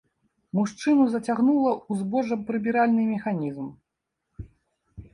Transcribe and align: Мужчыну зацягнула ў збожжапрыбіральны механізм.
Мужчыну 0.59 1.05
зацягнула 1.11 1.71
ў 1.75 1.91
збожжапрыбіральны 2.01 3.07
механізм. 3.13 3.73